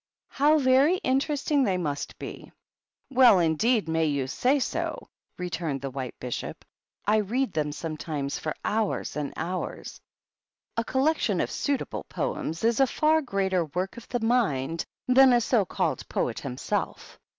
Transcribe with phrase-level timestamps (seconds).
[0.29, 2.51] "How very interesting they must be
[3.11, 4.97] !""Well, indeed, may you say so !"^
[5.37, 6.65] returned the White Bishop.
[7.05, 10.01] "I read them sometimes for hours and hours.
[10.75, 15.39] A collection of suitable poems is a far greater work of the mind than a
[15.39, 17.19] so called poet himself.